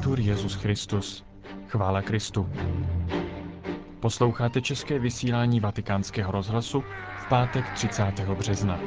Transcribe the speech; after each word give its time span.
Laudetur 0.00 0.20
Jezus 0.20 0.54
Christus. 0.54 1.24
Chvála 1.68 2.02
Kristu. 2.02 2.48
Posloucháte 4.00 4.60
české 4.60 4.98
vysílání 4.98 5.60
Vatikánského 5.60 6.32
rozhlasu 6.32 6.84
v 7.16 7.28
pátek 7.28 7.70
30. 7.70 8.20
března. 8.20 8.80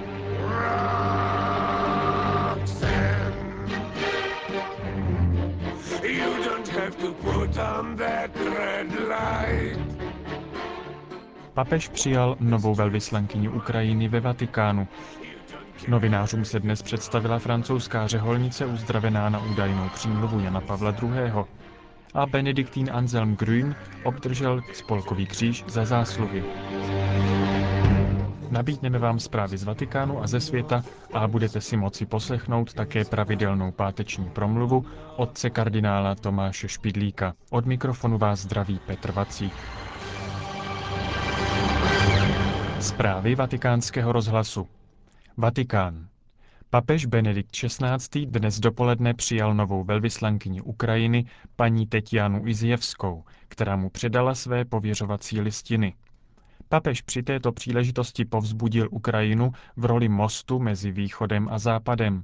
Papež 11.54 11.88
přijal 11.88 12.38
novou 12.40 12.76
velvyslankyni 12.76 13.50
Ukrajiny 13.50 14.08
ve 14.08 14.20
Vatikánu. 14.20 14.88
Novinářům 15.88 16.46
se 16.46 16.60
dnes 16.60 16.82
představila 16.82 17.40
francouzská 17.40 18.08
řeholnice 18.08 18.66
uzdravená 18.66 19.30
na 19.30 19.40
údajnou 19.40 19.90
přímluvu 19.90 20.40
Jana 20.40 20.62
Pavla 20.62 20.96
II. 21.02 21.12
A 22.14 22.26
benediktín 22.26 22.90
Anselm 22.94 23.36
Grün 23.36 23.76
obdržel 24.04 24.62
spolkový 24.74 25.26
kříž 25.26 25.64
za 25.68 25.86
zásluhy. 25.86 26.44
Nabídneme 28.52 29.00
vám 29.00 29.20
zprávy 29.20 29.58
z 29.58 29.64
Vatikánu 29.64 30.24
a 30.24 30.28
ze 30.28 30.40
světa 30.40 30.84
a 31.14 31.28
budete 31.28 31.62
si 31.62 31.78
moci 31.78 32.06
poslechnout 32.06 32.74
také 32.74 33.06
pravidelnou 33.06 33.72
páteční 33.72 34.30
promluvu 34.30 34.86
otce 35.16 35.50
kardinála 35.50 36.16
Tomáše 36.16 36.68
Špidlíka. 36.68 37.34
Od 37.50 37.66
mikrofonu 37.66 38.18
vás 38.18 38.40
zdraví 38.40 38.80
Petr 38.86 39.12
Vacík. 39.12 39.54
Zprávy 42.80 43.36
vatikánského 43.36 44.12
rozhlasu 44.12 44.68
Vatikán. 45.38 46.08
Papež 46.70 47.06
Benedikt 47.06 47.52
XVI. 47.52 48.26
dnes 48.26 48.60
dopoledne 48.60 49.14
přijal 49.14 49.54
novou 49.54 49.84
velvyslankyni 49.84 50.62
Ukrajiny, 50.62 51.26
paní 51.56 51.88
Tetianu 51.88 52.48
Izjevskou, 52.48 53.24
která 53.48 53.76
mu 53.76 53.90
předala 53.90 54.36
své 54.36 54.66
pověřovací 54.66 55.42
listiny. 55.42 55.94
Papež 56.70 57.02
při 57.02 57.24
této 57.24 57.52
příležitosti 57.52 58.26
povzbudil 58.26 58.88
Ukrajinu 58.92 59.52
v 59.76 59.86
roli 59.86 60.10
mostu 60.10 60.60
mezi 60.60 60.92
východem 60.92 61.48
a 61.52 61.60
západem. 61.60 62.24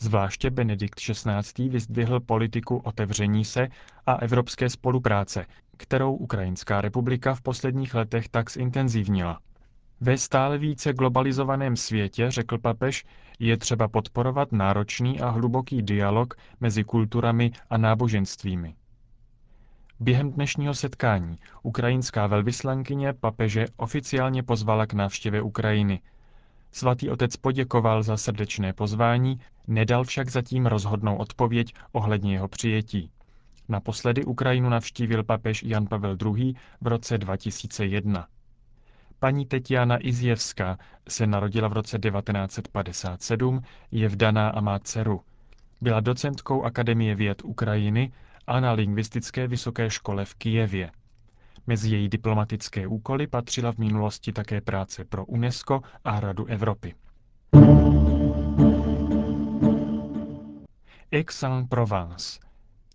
Zvláště 0.00 0.50
Benedikt 0.50 1.00
XVI. 1.00 1.68
vyzdvihl 1.68 2.20
politiku 2.20 2.76
otevření 2.76 3.44
se 3.44 3.68
a 4.06 4.14
evropské 4.14 4.70
spolupráce, 4.70 5.46
kterou 5.76 6.14
Ukrajinská 6.14 6.80
republika 6.80 7.34
v 7.34 7.40
posledních 7.42 7.94
letech 7.94 8.28
tak 8.28 8.50
zintenzivnila. 8.50 9.40
Ve 10.00 10.18
stále 10.18 10.58
více 10.58 10.92
globalizovaném 10.92 11.76
světě, 11.76 12.30
řekl 12.30 12.58
papež, 12.58 13.04
je 13.38 13.56
třeba 13.56 13.88
podporovat 13.88 14.52
náročný 14.52 15.20
a 15.20 15.28
hluboký 15.30 15.82
dialog 15.82 16.34
mezi 16.60 16.84
kulturami 16.84 17.50
a 17.70 17.76
náboženstvími. 17.76 18.74
Během 20.00 20.32
dnešního 20.32 20.74
setkání 20.74 21.38
ukrajinská 21.62 22.26
velvyslankyně 22.26 23.12
papeže 23.12 23.66
oficiálně 23.76 24.42
pozvala 24.42 24.86
k 24.86 24.92
návštěvě 24.92 25.42
Ukrajiny. 25.42 26.00
Svatý 26.72 27.10
otec 27.10 27.36
poděkoval 27.36 28.02
za 28.02 28.16
srdečné 28.16 28.72
pozvání, 28.72 29.40
nedal 29.66 30.04
však 30.04 30.30
zatím 30.30 30.66
rozhodnou 30.66 31.16
odpověď 31.16 31.74
ohledně 31.92 32.32
jeho 32.32 32.48
přijetí. 32.48 33.10
Naposledy 33.68 34.24
Ukrajinu 34.24 34.68
navštívil 34.68 35.24
papež 35.24 35.62
Jan 35.62 35.86
Pavel 35.86 36.16
II. 36.36 36.54
v 36.80 36.86
roce 36.86 37.18
2001. 37.18 38.26
Paní 39.24 39.46
Tetiana 39.46 40.06
Izjevská 40.06 40.78
se 41.08 41.26
narodila 41.26 41.68
v 41.68 41.72
roce 41.72 41.98
1957, 41.98 43.60
je 43.90 44.08
vdaná 44.08 44.48
a 44.48 44.60
má 44.60 44.78
dceru. 44.78 45.20
Byla 45.80 46.00
docentkou 46.00 46.62
Akademie 46.62 47.14
věd 47.14 47.42
Ukrajiny 47.44 48.12
a 48.46 48.60
na 48.60 48.72
lingvistické 48.72 49.46
vysoké 49.48 49.90
škole 49.90 50.24
v 50.24 50.34
Kijevě. 50.34 50.90
Mezi 51.66 51.90
její 51.90 52.08
diplomatické 52.08 52.86
úkoly 52.86 53.26
patřila 53.26 53.72
v 53.72 53.78
minulosti 53.78 54.32
také 54.32 54.60
práce 54.60 55.04
pro 55.04 55.24
UNESCO 55.24 55.80
a 56.04 56.20
Radu 56.20 56.44
Evropy. 56.46 56.94
Aix-en-Provence. 61.12 62.38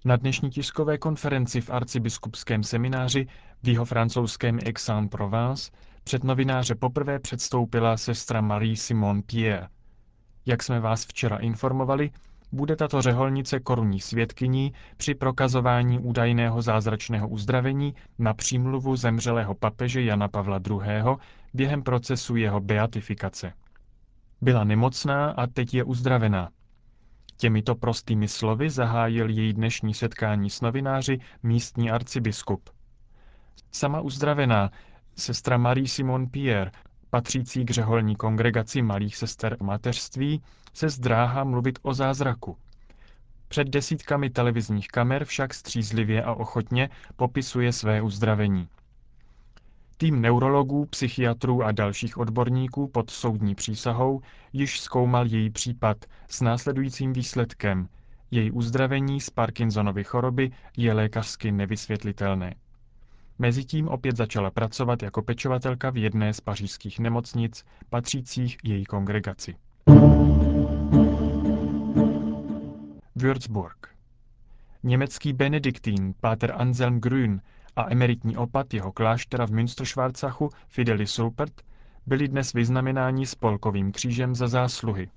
Na 0.05 0.15
dnešní 0.15 0.49
tiskové 0.49 0.97
konferenci 0.97 1.61
v 1.61 1.69
arcibiskupském 1.69 2.63
semináři 2.63 3.27
v 3.63 3.67
jeho 3.67 3.85
francouzském 3.85 4.59
Aix-en-Provence 4.65 5.71
před 6.03 6.23
novináře 6.23 6.75
poprvé 6.75 7.19
předstoupila 7.19 7.97
sestra 7.97 8.41
Marie 8.41 8.77
Simon 8.77 9.21
Pierre. 9.21 9.67
Jak 10.45 10.63
jsme 10.63 10.79
vás 10.79 11.05
včera 11.05 11.37
informovali, 11.37 12.11
bude 12.51 12.75
tato 12.75 13.01
řeholnice 13.01 13.59
korunní 13.59 13.99
svědkyní 13.99 14.73
při 14.97 15.15
prokazování 15.15 15.99
údajného 15.99 16.61
zázračného 16.61 17.27
uzdravení 17.27 17.95
na 18.19 18.33
přímluvu 18.33 18.95
zemřelého 18.95 19.55
papeže 19.55 20.01
Jana 20.01 20.27
Pavla 20.27 20.59
II. 20.69 20.79
během 21.53 21.83
procesu 21.83 22.35
jeho 22.35 22.59
beatifikace. 22.59 23.53
Byla 24.41 24.63
nemocná 24.63 25.31
a 25.31 25.47
teď 25.47 25.73
je 25.73 25.83
uzdravená. 25.83 26.49
Těmito 27.37 27.75
prostými 27.75 28.27
slovy 28.27 28.69
zahájil 28.69 29.29
její 29.29 29.53
dnešní 29.53 29.93
setkání 29.93 30.49
s 30.49 30.61
novináři 30.61 31.19
místní 31.43 31.91
arcibiskup. 31.91 32.69
Sama 33.71 34.01
uzdravená 34.01 34.71
sestra 35.19 35.57
Marie 35.57 35.87
Simon 35.87 36.27
Pierre, 36.27 36.71
patřící 37.09 37.65
k 37.65 37.69
řeholní 37.69 38.15
kongregaci 38.15 38.81
malých 38.81 39.17
sester 39.17 39.57
mateřství, 39.61 40.41
se 40.73 40.89
zdráhá 40.89 41.43
mluvit 41.43 41.79
o 41.81 41.93
zázraku. 41.93 42.57
Před 43.47 43.67
desítkami 43.69 44.29
televizních 44.29 44.87
kamer 44.87 45.25
však 45.25 45.53
střízlivě 45.53 46.23
a 46.23 46.33
ochotně 46.33 46.89
popisuje 47.15 47.73
své 47.73 48.01
uzdravení. 48.01 48.67
Tým 49.97 50.21
neurologů, 50.21 50.85
psychiatrů 50.85 51.63
a 51.63 51.71
dalších 51.71 52.17
odborníků 52.17 52.87
pod 52.87 53.09
soudní 53.09 53.55
přísahou 53.55 54.21
již 54.53 54.79
zkoumal 54.79 55.27
její 55.27 55.49
případ 55.49 55.97
s 56.27 56.41
následujícím 56.41 57.13
výsledkem. 57.13 57.87
Její 58.31 58.51
uzdravení 58.51 59.21
z 59.21 59.29
Parkinsonovy 59.29 60.03
choroby 60.03 60.51
je 60.77 60.93
lékařsky 60.93 61.51
nevysvětlitelné. 61.51 62.55
Mezitím 63.39 63.87
opět 63.87 64.17
začala 64.17 64.51
pracovat 64.51 65.03
jako 65.03 65.21
pečovatelka 65.21 65.89
v 65.89 65.97
jedné 65.97 66.33
z 66.33 66.41
pařížských 66.41 66.99
nemocnic 66.99 67.65
patřících 67.89 68.57
její 68.63 68.85
kongregaci. 68.85 69.55
Würzburg. 73.15 73.87
Německý 74.83 75.33
benediktín 75.33 76.13
Pater 76.21 76.53
Anselm 76.57 76.99
Grün 76.99 77.41
a 77.75 77.91
emeritní 77.91 78.37
opat 78.37 78.73
jeho 78.73 78.91
kláštera 78.91 79.45
v 79.45 79.51
Münsterschwarzachu 79.51 80.49
Fideli 80.67 81.07
Sulpert 81.07 81.61
byli 82.05 82.27
dnes 82.27 82.53
vyznamenáni 82.53 83.25
spolkovým 83.25 83.91
křížem 83.91 84.35
za 84.35 84.47
zásluhy. 84.47 85.09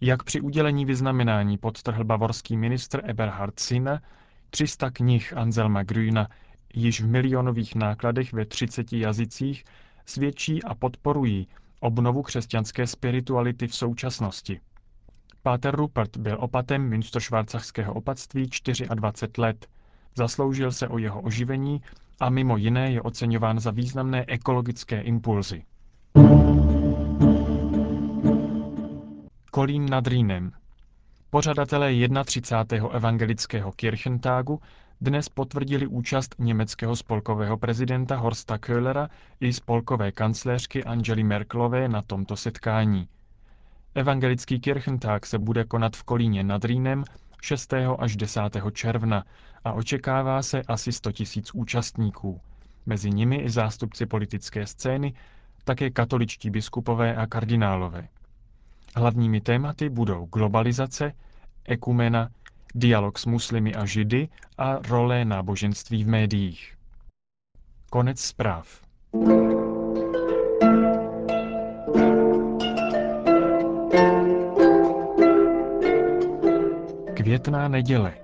Jak 0.00 0.22
při 0.22 0.40
udělení 0.40 0.84
vyznamenání 0.84 1.58
podtrhl 1.58 2.04
bavorský 2.04 2.56
ministr 2.56 3.00
Eberhard 3.04 3.60
Sinne, 3.60 4.00
300 4.50 4.90
knih 4.90 5.36
Anselma 5.36 5.82
Grüna 5.82 6.28
již 6.72 7.00
v 7.00 7.06
milionových 7.06 7.74
nákladech 7.74 8.32
ve 8.32 8.44
30 8.44 8.92
jazycích 8.92 9.64
svědčí 10.06 10.62
a 10.62 10.74
podporují 10.74 11.48
obnovu 11.80 12.22
křesťanské 12.22 12.86
spirituality 12.86 13.66
v 13.66 13.74
současnosti. 13.74 14.60
Páter 15.42 15.76
Rupert 15.76 16.16
byl 16.16 16.36
opatem 16.40 16.88
Münsterschwarzachského 16.88 17.94
opatství 17.94 18.50
24 18.94 19.32
let. 19.38 19.66
Zasloužil 20.16 20.72
se 20.72 20.88
o 20.88 20.98
jeho 20.98 21.20
oživení 21.20 21.80
a 22.20 22.30
mimo 22.30 22.56
jiné 22.56 22.92
je 22.92 23.02
oceňován 23.02 23.60
za 23.60 23.70
významné 23.70 24.24
ekologické 24.28 25.00
impulzy. 25.00 25.64
Kolín 29.50 29.86
nad 29.90 30.06
Rýnem. 30.06 30.52
Pořadatelé 31.34 31.92
31. 32.24 32.88
evangelického 32.92 33.72
Kirchentagu 33.72 34.60
dnes 35.00 35.28
potvrdili 35.28 35.86
účast 35.86 36.34
německého 36.38 36.96
spolkového 36.96 37.56
prezidenta 37.56 38.16
Horsta 38.16 38.58
Köhlera 38.58 39.08
i 39.40 39.52
spolkové 39.52 40.12
kancléřky 40.12 40.84
Angely 40.84 41.24
Merkelové 41.24 41.88
na 41.88 42.02
tomto 42.02 42.36
setkání. 42.36 43.08
Evangelický 43.94 44.60
Kirchentag 44.60 45.26
se 45.26 45.38
bude 45.38 45.64
konat 45.64 45.96
v 45.96 46.02
Kolíně 46.02 46.44
nad 46.44 46.64
Rýnem 46.64 47.04
6. 47.42 47.74
až 47.98 48.16
10. 48.16 48.40
června 48.72 49.24
a 49.64 49.72
očekává 49.72 50.42
se 50.42 50.62
asi 50.62 50.92
100 50.92 51.12
tisíc 51.12 51.50
účastníků. 51.54 52.40
Mezi 52.86 53.10
nimi 53.10 53.36
i 53.36 53.50
zástupci 53.50 54.06
politické 54.06 54.66
scény, 54.66 55.14
také 55.64 55.90
katoličtí 55.90 56.50
biskupové 56.50 57.16
a 57.16 57.26
kardinálové. 57.26 58.08
Hlavními 58.96 59.40
tématy 59.40 59.88
budou 59.88 60.26
globalizace, 60.26 61.12
ekumena, 61.64 62.28
dialog 62.74 63.18
s 63.18 63.26
muslimy 63.26 63.74
a 63.74 63.84
židy 63.84 64.28
a 64.58 64.78
role 64.88 65.24
náboženství 65.24 66.04
v 66.04 66.08
médiích. 66.08 66.74
Konec 67.90 68.20
zpráv. 68.20 68.82
Květná 77.14 77.68
neděle. 77.68 78.14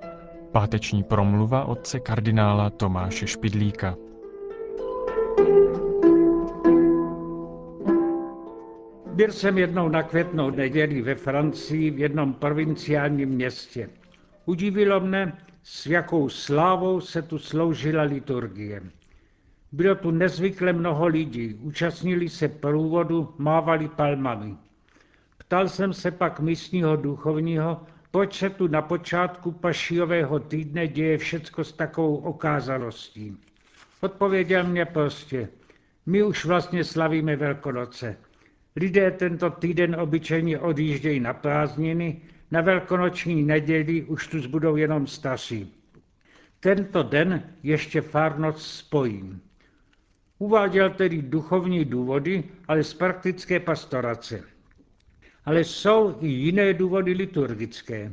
Páteční 0.53 1.03
promluva 1.03 1.65
otce 1.65 2.01
kardinála 2.01 2.71
Tomáše 2.71 3.27
Špidlíka. 3.27 3.97
Byl 9.19 9.33
jsem 9.33 9.59
jednou 9.59 9.89
na 9.89 10.03
květnou 10.03 10.51
neděli 10.51 11.03
ve 11.03 11.15
Francii 11.15 11.91
v 11.91 11.99
jednom 11.99 12.35
provinciálním 12.35 13.29
městě. 13.29 13.91
Udivilo 14.45 15.01
mne, 15.01 15.39
s 15.63 15.87
jakou 15.87 16.29
slávou 16.29 17.01
se 17.01 17.23
tu 17.23 17.39
sloužila 17.39 18.03
liturgie. 18.03 18.83
Bylo 19.73 19.95
tu 19.95 20.11
nezvykle 20.11 20.73
mnoho 20.73 21.07
lidí, 21.07 21.55
účastnili 21.55 22.29
se 22.29 22.49
průvodu, 22.49 23.35
mávali 23.39 23.89
palmami. 23.89 24.57
Ptal 25.39 25.69
jsem 25.69 25.93
se 25.93 26.11
pak 26.11 26.41
místního 26.41 26.97
duchovního, 26.97 27.83
proč 28.11 28.39
se 28.39 28.51
tu 28.51 28.67
na 28.67 28.83
počátku 28.83 29.53
pašijového 29.53 30.39
týdne 30.41 30.89
děje 30.89 31.19
všecko 31.19 31.65
s 31.65 31.73
takovou 31.73 32.17
okázalostí. 32.17 33.37
Odpověděl 34.01 34.65
mě 34.65 34.85
prostě, 34.85 35.49
my 36.07 36.23
už 36.23 36.45
vlastně 36.45 36.85
slavíme 36.85 37.37
Velkonoce. 37.37 38.28
Lidé 38.81 39.11
tento 39.11 39.51
týden 39.51 39.97
obyčejně 40.01 40.59
odjíždějí 40.59 41.21
na 41.21 41.35
prázdniny, 41.35 42.21
na 42.51 42.61
velkonoční 42.61 43.43
neděli 43.43 44.03
už 44.03 44.27
tu 44.27 44.41
zbudou 44.41 44.77
jenom 44.77 45.07
staří. 45.07 45.75
Tento 46.61 47.03
den 47.03 47.43
ještě 47.63 48.01
farnoc 48.01 48.63
spojím. 48.67 49.41
Uváděl 50.39 50.91
tedy 50.91 51.23
duchovní 51.23 51.85
důvody, 51.85 52.45
ale 52.69 52.85
z 52.85 52.95
praktické 52.95 53.61
pastorace. 53.61 54.43
Ale 55.45 55.65
jsou 55.65 56.17
i 56.21 56.29
jiné 56.29 56.75
důvody 56.75 57.13
liturgické. 57.13 58.13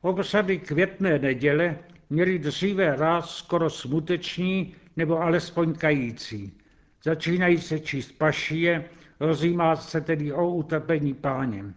Obsady 0.00 0.58
květné 0.58 1.18
neděle 1.18 1.78
měly 2.10 2.38
dříve 2.38 2.96
ráz 2.96 3.30
skoro 3.30 3.70
smuteční 3.70 4.74
nebo 4.96 5.20
alespoň 5.22 5.74
kající. 5.74 6.52
Začínají 7.04 7.58
se 7.58 7.78
číst 7.78 8.12
pašie, 8.12 8.84
rozjímá 9.20 9.76
se 9.76 10.00
tedy 10.00 10.32
o 10.32 10.48
utrpení 10.48 11.14
páněm. 11.14 11.74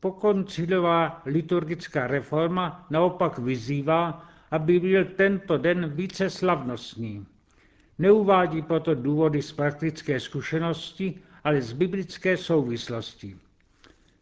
Pokoncilová 0.00 1.22
liturgická 1.26 2.06
reforma 2.06 2.86
naopak 2.90 3.38
vyzývá, 3.38 4.28
aby 4.50 4.80
byl 4.80 5.04
tento 5.04 5.58
den 5.58 5.90
více 5.90 6.30
slavnostný. 6.30 7.26
Neuvádí 7.98 8.62
proto 8.62 8.94
důvody 8.94 9.42
z 9.42 9.52
praktické 9.52 10.20
zkušenosti, 10.20 11.14
ale 11.44 11.62
z 11.62 11.72
biblické 11.72 12.36
souvislosti. 12.36 13.36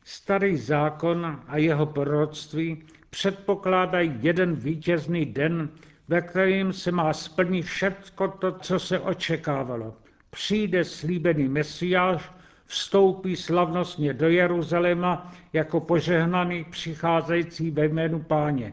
Starý 0.05 0.57
zákon 0.57 1.43
a 1.49 1.57
jeho 1.57 1.87
proroctví 1.87 2.83
předpokládají 3.11 4.19
jeden 4.21 4.55
vítězný 4.55 5.27
den, 5.27 5.69
ve 6.09 6.21
kterém 6.21 6.73
se 6.73 6.93
má 6.93 7.13
splnit 7.13 7.63
všechno 7.63 8.29
to, 8.29 8.53
co 8.53 8.79
se 8.79 8.99
očekávalo. 8.99 9.97
Přijde 10.31 10.85
slíbený 10.85 11.49
Mesiáš, 11.49 12.31
vstoupí 12.67 13.37
slavnostně 13.37 14.15
do 14.15 14.29
Jeruzaléma 14.29 15.33
jako 15.53 15.81
požehnaný 15.81 16.65
přicházející 16.65 17.71
ve 17.71 17.87
jménu 17.87 18.23
páně, 18.23 18.73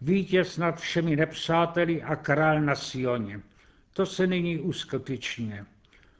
vítěz 0.00 0.58
nad 0.58 0.80
všemi 0.80 1.16
nepřáteli 1.16 2.02
a 2.02 2.16
král 2.16 2.60
na 2.60 2.74
Sioně. 2.74 3.40
To 3.92 4.06
se 4.06 4.26
nyní 4.26 4.58
uskutečňuje. 4.58 5.64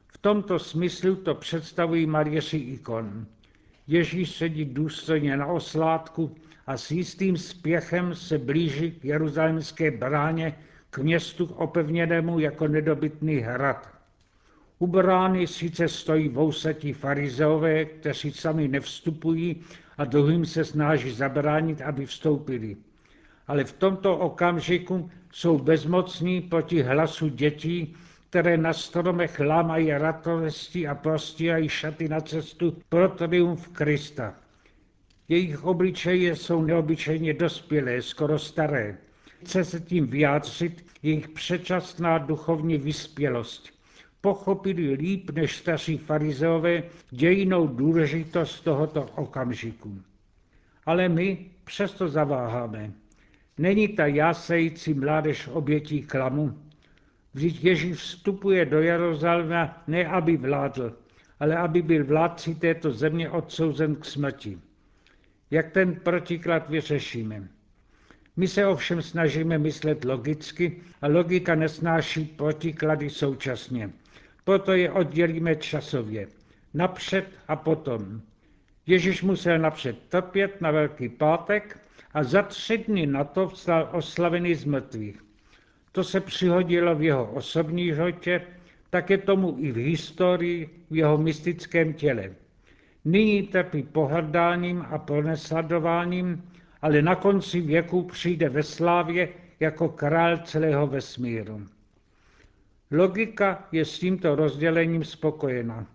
V 0.07 0.17
tomto 0.17 0.59
smyslu 0.59 1.15
to 1.15 1.35
představují 1.35 2.05
Marieši 2.05 2.57
ikon. 2.57 3.27
Ježíš 3.87 4.31
sedí 4.31 4.65
důstojně 4.65 5.37
na 5.37 5.45
oslátku 5.45 6.35
a 6.67 6.77
s 6.77 6.91
jistým 6.91 7.37
spěchem 7.37 8.15
se 8.15 8.37
blíží 8.37 8.91
k 8.91 9.05
jeruzalémské 9.05 9.91
bráně, 9.91 10.57
k 10.89 10.97
městu 10.97 11.45
opevněnému 11.45 12.39
jako 12.39 12.67
nedobytný 12.67 13.35
hrad. 13.35 13.96
U 14.79 14.87
brány 14.87 15.47
sice 15.47 15.87
stojí 15.87 16.29
vousatí 16.29 16.93
farizeové, 16.93 17.85
kteří 17.85 18.31
sami 18.31 18.67
nevstupují 18.67 19.61
a 19.97 20.05
druhým 20.05 20.45
se 20.45 20.65
snaží 20.65 21.11
zabránit, 21.11 21.81
aby 21.81 22.05
vstoupili. 22.05 22.77
Ale 23.47 23.63
v 23.63 23.73
tomto 23.73 24.17
okamžiku 24.17 25.09
jsou 25.31 25.57
bezmocní 25.57 26.41
proti 26.41 26.81
hlasu 26.81 27.29
dětí, 27.29 27.95
které 28.29 28.57
na 28.57 28.73
stromech 28.73 29.39
lámají 29.39 29.91
ratovesti 29.91 30.87
a 30.87 30.95
prostírají 30.95 31.69
šaty 31.69 32.09
na 32.09 32.21
cestu 32.21 32.77
pro 32.89 33.09
triumf 33.09 33.67
Krista. 33.67 34.33
Jejich 35.29 35.63
obličeje 35.63 36.35
jsou 36.35 36.61
neobyčejně 36.61 37.33
dospělé, 37.33 38.01
skoro 38.01 38.39
staré. 38.39 38.97
Chce 39.39 39.65
se 39.65 39.79
tím 39.79 40.07
vyjádřit 40.07 40.85
jejich 41.03 41.27
předčasná 41.29 42.17
duchovní 42.17 42.77
vyspělost. 42.77 43.76
Pochopili 44.21 44.93
líp 44.93 45.29
než 45.29 45.55
staří 45.55 45.97
farizeové 45.97 46.83
dějinou 47.09 47.67
důležitost 47.67 48.59
tohoto 48.61 49.03
okamžiku. 49.03 50.01
Ale 50.85 51.09
my 51.09 51.45
přesto 51.63 52.07
zaváháme. 52.07 52.91
Není 53.57 53.87
ta 53.87 54.05
jásející 54.05 54.93
mládež 54.93 55.47
obětí 55.47 56.01
klamu? 56.01 56.57
Vždyť 57.33 57.63
Ježíš 57.63 57.97
vstupuje 57.97 58.65
do 58.65 58.81
Jeruzaléma 58.81 59.83
ne, 59.87 60.07
aby 60.07 60.37
vládl, 60.37 60.97
ale 61.39 61.57
aby 61.57 61.81
byl 61.81 62.05
vládci 62.05 62.55
této 62.55 62.91
země 62.91 63.29
odsouzen 63.29 63.95
k 63.95 64.05
smrti. 64.05 64.57
Jak 65.51 65.71
ten 65.71 65.95
protiklad 65.95 66.69
vyřešíme? 66.69 67.47
My 68.37 68.47
se 68.47 68.67
ovšem 68.67 69.01
snažíme 69.01 69.57
myslet 69.57 70.05
logicky 70.05 70.81
a 71.01 71.07
logika 71.07 71.55
nesnáší 71.55 72.25
protiklady 72.25 73.09
současně. 73.09 73.89
Proto 74.47 74.73
je 74.73 74.91
oddělíme 74.91 75.55
časově. 75.55 76.27
Napřed 76.73 77.25
a 77.47 77.55
potom. 77.55 78.21
Ježíš 78.85 79.23
musel 79.23 79.59
napřed 79.59 79.97
trpět 80.09 80.61
na 80.61 80.71
Velký 80.71 81.09
pátek 81.09 81.79
a 82.13 82.23
za 82.23 82.41
tři 82.41 82.77
dny 82.77 83.05
na 83.05 83.23
to 83.23 83.47
vstal 83.47 83.89
oslavený 83.91 84.55
z 84.55 84.65
mrtvých. 84.65 85.23
To 85.91 86.03
se 86.03 86.21
přihodilo 86.21 86.95
v 86.95 87.03
jeho 87.03 87.25
osobní 87.25 87.85
životě, 87.85 88.41
tak 88.89 89.09
je 89.09 89.17
tomu 89.17 89.55
i 89.59 89.71
v 89.71 89.75
historii, 89.75 90.69
v 90.89 90.95
jeho 90.95 91.17
mystickém 91.17 91.93
těle. 91.93 92.31
Nyní 93.05 93.43
trpí 93.43 93.83
pohrdáním 93.83 94.85
a 94.89 94.97
pronesledováním, 94.97 96.43
ale 96.81 97.01
na 97.01 97.15
konci 97.15 97.61
věku 97.61 98.03
přijde 98.03 98.49
ve 98.49 98.63
slávě 98.63 99.29
jako 99.59 99.89
král 99.89 100.37
celého 100.37 100.87
vesmíru. 100.87 101.67
Logika 102.91 103.67
je 103.71 103.85
s 103.85 103.99
tímto 103.99 104.35
rozdělením 104.35 105.03
spokojena, 105.03 105.87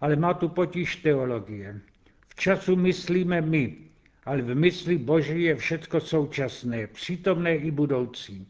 ale 0.00 0.16
má 0.16 0.34
tu 0.34 0.48
potíž 0.48 0.96
teologie. 0.96 1.80
V 2.28 2.34
času 2.34 2.76
myslíme 2.76 3.40
my, 3.40 3.76
ale 4.24 4.42
v 4.42 4.54
mysli 4.54 4.98
Boží 4.98 5.42
je 5.42 5.56
všecko 5.56 6.00
současné, 6.00 6.86
přítomné 6.86 7.56
i 7.56 7.70
budoucí. 7.70 8.46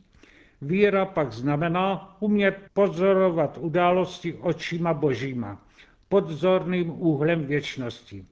Víra 0.63 1.05
pak 1.07 1.33
znamená 1.33 2.17
umět 2.21 2.71
pozorovat 2.73 3.59
události 3.61 4.35
očima 4.35 4.95
božíma, 4.95 5.67
pod 6.09 6.31
zorným 6.31 6.91
úhlem 6.91 7.47
věčnosti. 7.47 8.25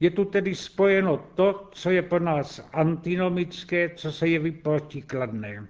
Je 0.00 0.10
tu 0.10 0.24
tedy 0.24 0.54
spojeno 0.54 1.16
to, 1.34 1.68
co 1.72 1.90
je 1.90 2.02
pro 2.02 2.20
nás 2.20 2.68
antinomické, 2.72 3.90
co 3.96 4.12
se 4.12 4.28
jeví 4.28 4.50
protikladné. 4.50 5.66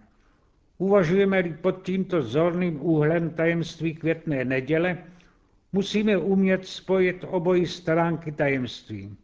Uvažujeme-li 0.79 1.53
pod 1.53 1.83
tímto 1.83 2.23
zorným 2.23 2.83
úhlem 2.83 3.31
tajemství 3.31 3.95
květné 3.95 4.45
neděle, 4.45 4.99
musíme 5.73 6.17
umět 6.17 6.67
spojit 6.67 7.25
obojí 7.29 7.67
stránky 7.67 8.33
tajemství. 8.33 9.17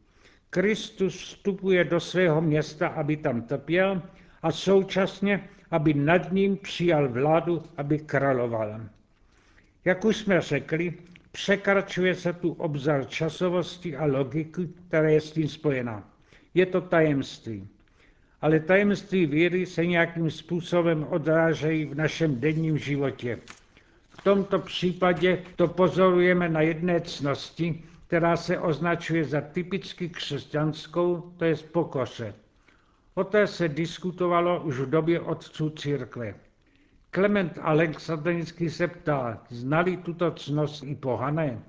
Kristus 0.50 1.16
vstupuje 1.22 1.84
do 1.84 2.00
svého 2.00 2.40
města, 2.40 2.88
aby 2.88 3.16
tam 3.16 3.42
trpěl 3.42 4.02
a 4.42 4.52
současně 4.52 5.48
aby 5.72 5.94
nad 5.94 6.32
ním 6.32 6.56
přijal 6.56 7.08
vládu, 7.08 7.62
aby 7.76 7.98
královal. 7.98 8.80
Jak 9.84 10.04
už 10.04 10.16
jsme 10.16 10.40
řekli, 10.40 10.94
překračuje 11.32 12.14
se 12.14 12.32
tu 12.32 12.52
obzar 12.52 13.04
časovosti 13.04 13.96
a 13.96 14.04
logiky, 14.04 14.68
která 14.88 15.08
je 15.08 15.20
s 15.20 15.32
tím 15.32 15.48
spojena. 15.48 16.08
Je 16.54 16.66
to 16.66 16.80
tajemství. 16.80 17.68
Ale 18.42 18.60
tajemství 18.60 19.26
víry 19.26 19.66
se 19.66 19.86
nějakým 19.86 20.30
způsobem 20.30 21.06
odrážejí 21.10 21.84
v 21.84 21.94
našem 21.94 22.40
denním 22.40 22.78
životě. 22.78 23.38
V 24.08 24.22
tomto 24.22 24.58
případě 24.58 25.42
to 25.56 25.68
pozorujeme 25.68 26.48
na 26.48 26.60
jedné 26.60 27.00
cnosti, 27.00 27.82
která 28.06 28.36
se 28.36 28.58
označuje 28.58 29.24
za 29.24 29.40
typicky 29.40 30.08
křesťanskou, 30.08 31.32
to 31.36 31.44
je 31.44 31.56
pokoře. 31.56 32.34
O 33.14 33.24
té 33.24 33.46
se 33.46 33.68
diskutovalo 33.68 34.62
už 34.62 34.80
v 34.80 34.90
době 34.90 35.20
otců 35.20 35.70
církve. 35.70 36.34
Klement 37.10 37.58
Alexandrinský 37.62 38.70
se 38.70 38.88
ptá, 38.88 39.42
znali 39.50 39.96
tuto 39.96 40.30
cnost 40.30 40.82
i 40.82 40.94
pohané? 40.94 41.62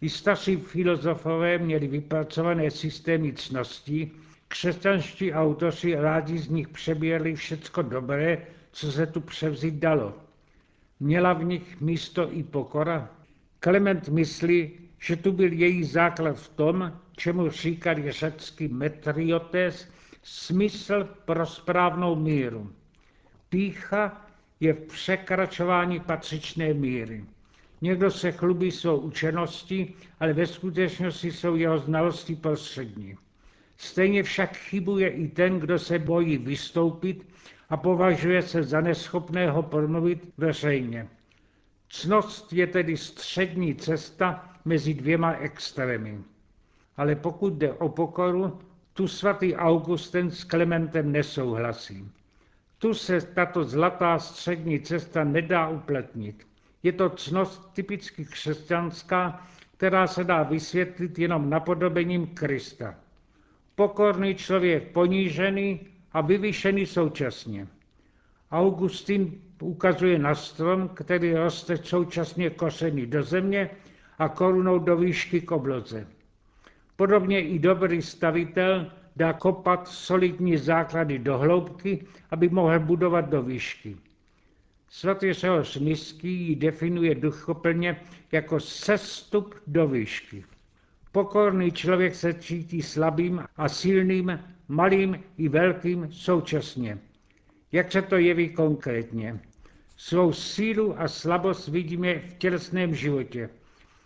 I 0.00 0.08
starší 0.08 0.56
filozofové 0.56 1.58
měli 1.58 1.88
vypracované 1.88 2.70
systémy 2.70 3.32
cností, 3.32 4.12
Křesťanští 4.48 5.32
autoři 5.32 5.94
rádi 5.94 6.38
z 6.38 6.48
nich 6.48 6.68
přeběhli 6.68 7.34
všecko 7.34 7.82
dobré, 7.82 8.46
co 8.72 8.92
se 8.92 9.06
tu 9.06 9.20
převzít 9.20 9.74
dalo. 9.74 10.14
Měla 11.00 11.32
v 11.32 11.44
nich 11.44 11.80
místo 11.80 12.32
i 12.32 12.42
pokora? 12.42 13.10
Klement 13.60 14.08
myslí, 14.08 14.70
že 14.98 15.16
tu 15.16 15.32
byl 15.32 15.52
její 15.52 15.84
základ 15.84 16.38
v 16.38 16.48
tom, 16.48 17.00
čemu 17.16 17.50
říkali 17.50 18.12
řecky 18.12 18.68
metriotes, 18.68 19.88
smysl 20.22 21.08
pro 21.24 21.46
správnou 21.46 22.16
míru. 22.16 22.72
Pícha 23.48 24.26
je 24.60 24.72
v 24.72 24.80
překračování 24.80 26.00
patřičné 26.00 26.74
míry. 26.74 27.24
Někdo 27.80 28.10
se 28.10 28.32
chlubí 28.32 28.70
svou 28.70 28.96
učeností, 28.96 29.94
ale 30.20 30.32
ve 30.32 30.46
skutečnosti 30.46 31.32
jsou 31.32 31.56
jeho 31.56 31.78
znalosti 31.78 32.36
prostřední. 32.36 33.16
Stejně 33.84 34.22
však 34.22 34.56
chybuje 34.56 35.08
i 35.08 35.28
ten, 35.28 35.58
kdo 35.60 35.78
se 35.78 35.98
bojí 35.98 36.38
vystoupit 36.38 37.28
a 37.68 37.76
považuje 37.76 38.42
se 38.42 38.62
za 38.62 38.80
neschopného 38.80 39.62
promluvit 39.62 40.32
veřejně. 40.36 41.08
Cnost 41.88 42.52
je 42.52 42.66
tedy 42.66 42.96
střední 42.96 43.74
cesta 43.74 44.52
mezi 44.64 44.94
dvěma 44.94 45.32
extrémy. 45.32 46.18
Ale 46.96 47.14
pokud 47.14 47.52
jde 47.52 47.72
o 47.72 47.88
pokoru, 47.88 48.58
tu 48.92 49.08
svatý 49.08 49.54
Augustin 49.54 50.30
s 50.30 50.44
Klementem 50.44 51.12
nesouhlasí. 51.12 52.10
Tu 52.78 52.94
se 52.94 53.20
tato 53.20 53.64
zlatá 53.64 54.18
střední 54.18 54.80
cesta 54.80 55.24
nedá 55.24 55.68
upletnit. 55.68 56.46
Je 56.82 56.92
to 56.92 57.10
cnost 57.10 57.72
typicky 57.74 58.24
křesťanská, 58.24 59.46
která 59.76 60.06
se 60.06 60.24
dá 60.24 60.42
vysvětlit 60.42 61.18
jenom 61.18 61.50
napodobením 61.50 62.26
Krista. 62.26 63.03
Pokorný 63.74 64.34
člověk 64.34 64.92
ponížený 64.92 65.80
a 66.12 66.20
vyvýšený 66.20 66.86
současně. 66.86 67.66
Augustin 68.50 69.40
ukazuje 69.60 70.18
na 70.18 70.34
strom, 70.34 70.88
který 70.88 71.34
roste 71.34 71.76
současně 71.76 72.50
kořeny 72.50 73.06
do 73.06 73.22
země 73.22 73.70
a 74.18 74.28
korunou 74.28 74.78
do 74.78 74.96
výšky 74.96 75.40
k 75.40 75.50
obloze. 75.50 76.06
Podobně 76.96 77.42
i 77.42 77.58
dobrý 77.58 78.02
stavitel 78.02 78.92
dá 79.16 79.32
kopat 79.32 79.88
solidní 79.88 80.56
základy 80.56 81.18
do 81.18 81.38
hloubky, 81.38 82.06
aby 82.30 82.48
mohl 82.48 82.80
budovat 82.80 83.28
do 83.28 83.42
výšky. 83.42 83.96
Svatý 84.88 85.32
Řehoř 85.32 85.76
Nízký 85.76 86.48
ji 86.48 86.56
definuje 86.56 87.14
duchoplně 87.14 88.00
jako 88.32 88.60
sestup 88.60 89.54
do 89.66 89.88
výšky. 89.88 90.44
Pokorný 91.14 91.72
člověk 91.72 92.14
se 92.14 92.34
cítí 92.34 92.82
slabým 92.82 93.44
a 93.56 93.68
silným, 93.68 94.40
malým 94.68 95.20
i 95.36 95.48
velkým 95.48 96.12
současně. 96.12 96.98
Jak 97.72 97.92
se 97.92 98.02
to 98.02 98.16
jeví 98.16 98.48
konkrétně? 98.48 99.40
Svou 99.96 100.32
sílu 100.32 101.00
a 101.00 101.08
slabost 101.08 101.68
vidíme 101.68 102.18
v 102.18 102.34
tělesném 102.34 102.94
životě. 102.94 103.50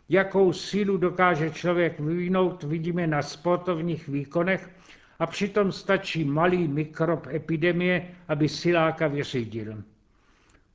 Jakou 0.08 0.52
sílu 0.52 0.96
dokáže 0.96 1.50
člověk 1.50 2.00
vyvinout, 2.00 2.62
vidíme 2.62 3.06
na 3.06 3.22
sportovních 3.22 4.08
výkonech 4.08 4.70
a 5.18 5.26
přitom 5.26 5.72
stačí 5.72 6.24
malý 6.24 6.68
mikrob 6.68 7.26
epidemie, 7.26 8.08
aby 8.28 8.48
siláka 8.48 9.08
vyřídil. 9.08 9.82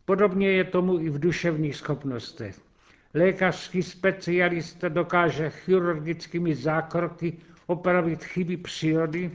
Podobně 0.05 0.51
je 0.51 0.63
tomu 0.63 0.99
i 0.99 1.09
v 1.09 1.19
duševních 1.19 1.75
schopnostech. 1.75 2.72
Lékařský 3.13 3.83
specialista 3.83 4.89
dokáže 4.89 5.49
chirurgickými 5.49 6.55
zákroky 6.55 7.33
opravit 7.67 8.23
chyby 8.23 8.57
přírody, 8.57 9.31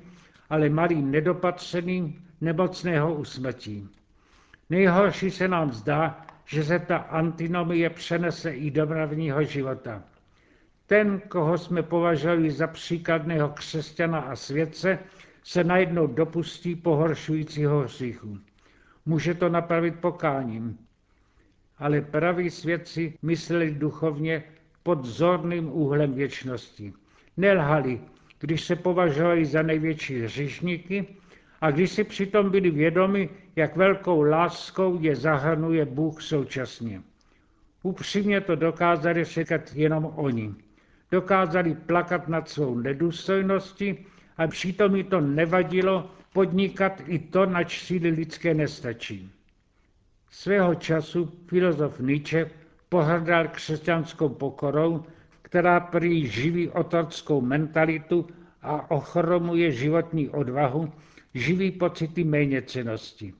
ale 0.50 0.68
malým 0.68 1.10
nedopatřeným 1.10 2.24
nemocného 2.40 3.14
usmrtí. 3.14 3.88
Nejhorší 4.70 5.30
se 5.30 5.48
nám 5.48 5.72
zdá, 5.72 6.26
že 6.44 6.64
se 6.64 6.78
ta 6.78 6.96
antinomie 6.96 7.90
přenese 7.90 8.50
i 8.50 8.70
do 8.70 8.86
mravního 8.86 9.44
života. 9.44 10.02
Ten, 10.86 11.20
koho 11.20 11.58
jsme 11.58 11.82
považovali 11.82 12.50
za 12.50 12.66
příkladného 12.66 13.48
křesťana 13.48 14.18
a 14.18 14.36
světce, 14.36 14.98
se 15.42 15.64
najednou 15.64 16.06
dopustí 16.06 16.76
pohoršujícího 16.76 17.80
hříchu. 17.80 18.38
Může 19.06 19.34
to 19.34 19.48
napravit 19.48 20.00
pokáním. 20.00 20.78
Ale 21.78 22.00
praví 22.00 22.50
svědci 22.50 23.14
mysleli 23.22 23.70
duchovně 23.70 24.44
pod 24.82 25.04
zorným 25.04 25.72
úhlem 25.72 26.14
věčnosti. 26.14 26.92
Nelhali, 27.36 28.00
když 28.40 28.64
se 28.64 28.76
považovali 28.76 29.44
za 29.44 29.62
největší 29.62 30.20
hříšníky 30.20 31.06
a 31.60 31.70
když 31.70 31.90
si 31.90 32.04
přitom 32.04 32.50
byli 32.50 32.70
vědomi, 32.70 33.28
jak 33.56 33.76
velkou 33.76 34.22
láskou 34.22 34.98
je 35.00 35.16
zahrnuje 35.16 35.84
Bůh 35.84 36.22
současně. 36.22 37.02
Upřímně 37.82 38.40
to 38.40 38.56
dokázali 38.56 39.24
říkat 39.24 39.60
jenom 39.74 40.04
oni. 40.04 40.54
Dokázali 41.10 41.74
plakat 41.74 42.28
nad 42.28 42.48
svou 42.48 42.78
nedůstojností 42.78 44.06
a 44.36 44.46
přitom 44.46 44.92
mi 44.92 45.04
to 45.04 45.20
nevadilo 45.20 46.10
podnikat 46.32 47.02
i 47.06 47.18
to, 47.18 47.46
nač 47.46 47.80
síly 47.80 48.10
lidské 48.10 48.54
nestačí. 48.54 49.30
Svého 50.30 50.74
času 50.74 51.32
filozof 51.46 52.00
Nietzsche 52.00 52.50
pohrdal 52.88 53.48
křesťanskou 53.48 54.28
pokorou, 54.28 55.04
která 55.42 55.80
prý 55.80 56.26
živí 56.26 56.68
otrockou 56.68 57.40
mentalitu 57.40 58.26
a 58.62 58.90
ochromuje 58.90 59.72
životní 59.72 60.28
odvahu, 60.28 60.92
živí 61.34 61.70
pocity 61.70 62.24
méněcenosti. 62.24 63.34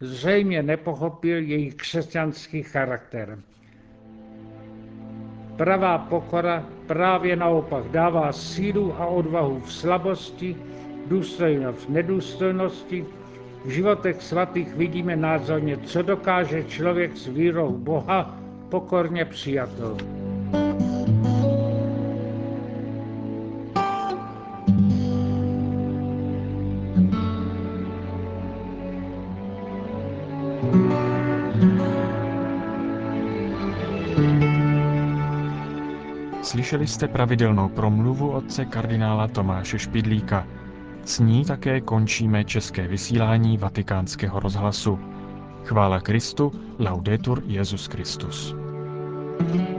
Zřejmě 0.00 0.62
nepochopil 0.62 1.36
jejich 1.36 1.74
křesťanský 1.74 2.62
charakter. 2.62 3.38
Pravá 5.56 5.98
pokora 5.98 6.68
právě 6.86 7.36
naopak 7.36 7.88
dává 7.88 8.32
sílu 8.32 8.94
a 8.94 9.06
odvahu 9.06 9.60
v 9.60 9.72
slabosti, 9.72 10.56
důstojnost 11.06 11.88
v 11.88 11.88
nedůstojnosti. 11.88 13.06
V 13.64 13.68
životech 13.68 14.22
svatých 14.22 14.74
vidíme 14.74 15.16
názorně, 15.16 15.76
co 15.76 16.02
dokáže 16.02 16.64
člověk 16.64 17.16
s 17.16 17.26
vírou 17.26 17.72
Boha 17.78 18.38
pokorně 18.68 19.24
přijatou. 19.24 19.96
Slyšeli 36.42 36.86
jste 36.86 37.08
pravidelnou 37.08 37.68
promluvu 37.68 38.30
otce 38.30 38.64
kardinála 38.64 39.28
Tomáše 39.28 39.78
Špidlíka. 39.78 40.46
S 41.04 41.18
ní 41.18 41.44
také 41.44 41.80
končíme 41.80 42.44
české 42.44 42.88
vysílání 42.88 43.58
vatikánského 43.58 44.40
rozhlasu. 44.40 44.98
Chvála 45.64 46.00
Kristu, 46.00 46.52
laudetur 46.78 47.42
Jezus 47.46 47.86
Christus. 47.86 48.54
thank 49.38 49.54
you 49.54 49.69